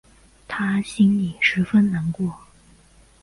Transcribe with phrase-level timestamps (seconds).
[0.47, 2.33] 她心里十分难过